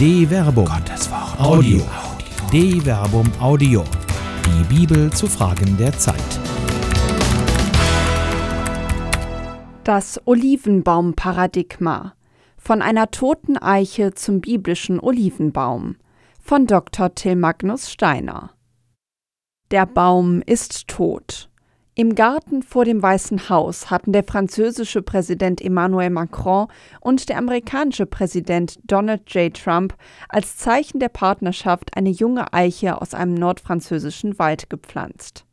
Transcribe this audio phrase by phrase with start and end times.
[0.00, 0.64] De Verbum.
[0.64, 1.38] Gottes Wort.
[1.38, 1.82] Audio.
[2.50, 3.84] De Verbum Audio.
[4.46, 6.40] Die Bibel zu Fragen der Zeit.
[9.84, 12.14] Das Olivenbaumparadigma.
[12.56, 15.96] Von einer toten Eiche zum biblischen Olivenbaum.
[16.42, 17.14] Von Dr.
[17.14, 18.54] Till Magnus Steiner.
[19.70, 21.49] Der Baum ist tot.
[22.00, 26.68] Im Garten vor dem Weißen Haus hatten der französische Präsident Emmanuel Macron
[27.02, 29.52] und der amerikanische Präsident Donald J.
[29.52, 29.94] Trump
[30.30, 35.44] als Zeichen der Partnerschaft eine junge Eiche aus einem nordfranzösischen Wald gepflanzt.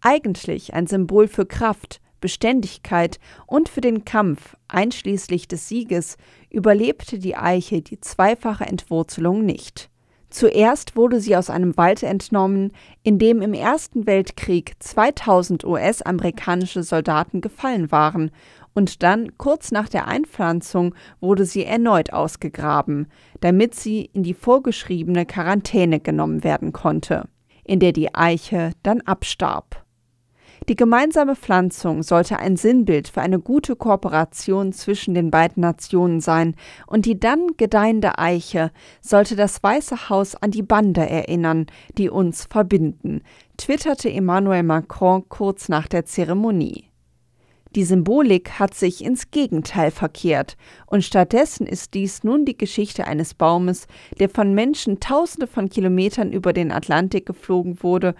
[0.00, 6.16] Eigentlich ein Symbol für Kraft, Beständigkeit und für den Kampf, einschließlich des Sieges,
[6.48, 9.90] überlebte die Eiche die zweifache Entwurzelung nicht.
[10.32, 12.72] Zuerst wurde sie aus einem Wald entnommen,
[13.02, 18.30] in dem im Ersten Weltkrieg 2000 US-amerikanische Soldaten gefallen waren,
[18.72, 23.08] und dann, kurz nach der Einpflanzung, wurde sie erneut ausgegraben,
[23.40, 27.28] damit sie in die vorgeschriebene Quarantäne genommen werden konnte,
[27.62, 29.81] in der die Eiche dann abstarb.
[30.68, 36.54] Die gemeinsame Pflanzung sollte ein Sinnbild für eine gute Kooperation zwischen den beiden Nationen sein,
[36.86, 41.66] und die dann gedeihende Eiche sollte das Weiße Haus an die Bande erinnern,
[41.98, 43.22] die uns verbinden,
[43.56, 46.92] twitterte Emmanuel Macron kurz nach der Zeremonie.
[47.74, 53.32] Die Symbolik hat sich ins Gegenteil verkehrt, und stattdessen ist dies nun die Geschichte eines
[53.32, 53.86] Baumes,
[54.20, 58.14] der von Menschen tausende von Kilometern über den Atlantik geflogen wurde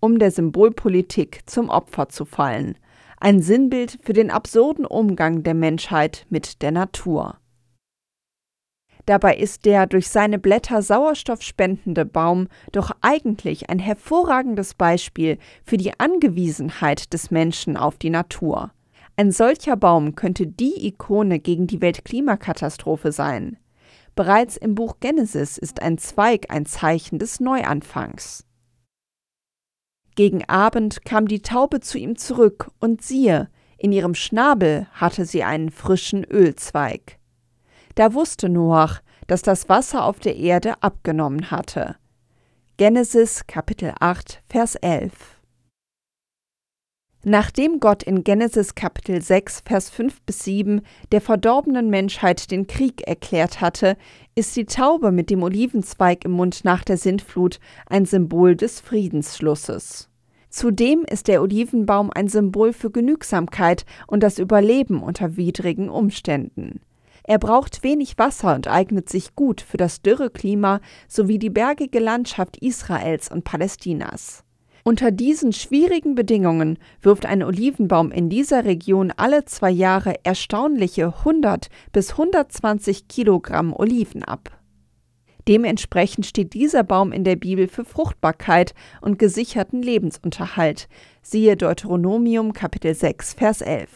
[0.00, 2.78] um der Symbolpolitik zum Opfer zu fallen.
[3.20, 7.38] Ein Sinnbild für den absurden Umgang der Menschheit mit der Natur.
[9.06, 15.78] Dabei ist der durch seine Blätter Sauerstoff spendende Baum doch eigentlich ein hervorragendes Beispiel für
[15.78, 18.70] die Angewiesenheit des Menschen auf die Natur.
[19.16, 23.56] Ein solcher Baum könnte die Ikone gegen die Weltklimakatastrophe sein.
[24.14, 28.47] Bereits im Buch Genesis ist ein Zweig ein Zeichen des Neuanfangs.
[30.18, 35.44] Gegen Abend kam die Taube zu ihm zurück, und siehe, in ihrem Schnabel hatte sie
[35.44, 37.18] einen frischen Ölzweig.
[37.94, 38.98] Da wusste Noach,
[39.28, 41.94] dass das Wasser auf der Erde abgenommen hatte.
[42.78, 45.37] Genesis Kapitel 8, Vers 11
[47.24, 53.02] Nachdem Gott in Genesis Kapitel 6, Vers 5 bis 7 der verdorbenen Menschheit den Krieg
[53.08, 53.96] erklärt hatte,
[54.36, 60.08] ist die Taube mit dem Olivenzweig im Mund nach der Sintflut ein Symbol des Friedensschlusses.
[60.48, 66.80] Zudem ist der Olivenbaum ein Symbol für Genügsamkeit und das Überleben unter widrigen Umständen.
[67.24, 71.98] Er braucht wenig Wasser und eignet sich gut für das dürre Klima sowie die bergige
[71.98, 74.44] Landschaft Israels und Palästinas.
[74.84, 81.68] Unter diesen schwierigen Bedingungen wirft ein Olivenbaum in dieser Region alle zwei Jahre erstaunliche 100
[81.92, 84.58] bis 120 Kilogramm Oliven ab.
[85.48, 90.88] Dementsprechend steht dieser Baum in der Bibel für Fruchtbarkeit und gesicherten Lebensunterhalt.
[91.22, 93.88] Siehe Deuteronomium Kapitel 6, Vers 11.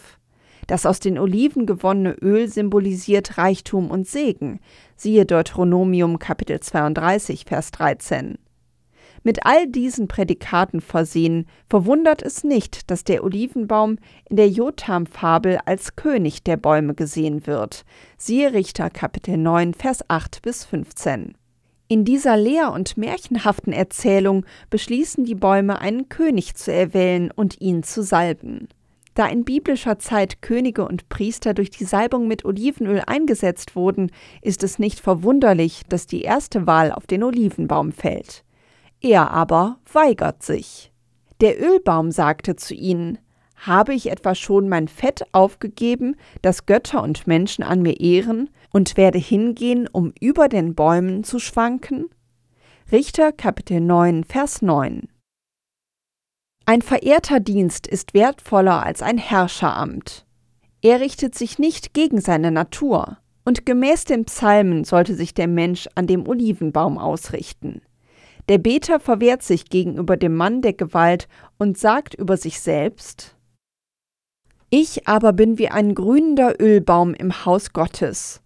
[0.67, 4.61] Das aus den Oliven gewonnene Öl symbolisiert Reichtum und Segen.
[4.97, 8.39] Siehe Deuteronomium Kapitel 32, Vers 13.
[9.25, 15.95] Mit all diesen Prädikaten versehen, verwundert es nicht, dass der Olivenbaum in der Jotham-Fabel als
[15.95, 17.85] König der Bäume gesehen wird.
[18.17, 21.35] Siehe Richter Kapitel 9, Vers 8 bis 15.
[21.87, 27.85] In dieser leer- und märchenhaften Erzählung beschließen die Bäume, einen König zu erwählen und ihn
[27.85, 28.69] zu salben.
[29.15, 34.11] Da in biblischer Zeit Könige und Priester durch die Salbung mit Olivenöl eingesetzt wurden,
[34.41, 38.43] ist es nicht verwunderlich, dass die erste Wahl auf den Olivenbaum fällt.
[39.03, 40.93] Er aber weigert sich.
[41.41, 43.19] Der Ölbaum sagte zu ihnen
[43.57, 48.97] habe ich etwa schon mein Fett aufgegeben, das Götter und Menschen an mir ehren, und
[48.97, 52.07] werde hingehen, um über den Bäumen zu schwanken?
[52.91, 55.09] Richter Kapitel 9, Vers 9
[56.67, 60.27] Ein verehrter Dienst ist wertvoller als ein Herrscheramt.
[60.81, 65.89] Er richtet sich nicht gegen seine Natur, und gemäß den Psalmen sollte sich der Mensch
[65.95, 67.83] an dem Olivenbaum ausrichten.
[68.49, 71.29] Der Beter verwehrt sich gegenüber dem Mann der Gewalt
[71.59, 73.37] und sagt über sich selbst
[74.75, 78.41] ich aber bin wie ein grünender Ölbaum im Haus Gottes.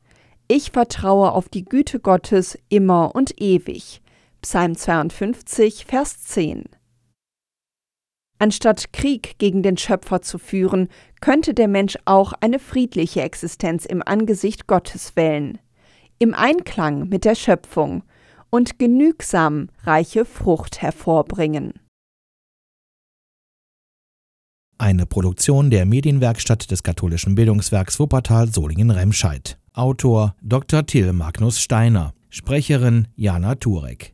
[0.49, 4.03] Ich vertraue auf die Güte Gottes immer und ewig.
[4.43, 6.65] Psalm 52, Vers 10.
[8.41, 10.89] Anstatt Krieg gegen den Schöpfer zu führen,
[11.21, 15.61] könnte der Mensch auch eine friedliche Existenz im Angesicht Gottes wählen,
[16.19, 18.03] im Einklang mit der Schöpfung
[18.51, 21.75] und genügsam reiche Frucht hervorbringen.
[24.79, 29.59] Eine Produktion der Medienwerkstatt des katholischen Bildungswerks Wuppertal Solingen-Remscheid.
[29.73, 30.85] Autor Dr.
[30.85, 32.13] Till Magnus Steiner.
[32.29, 34.13] Sprecherin Jana Turek.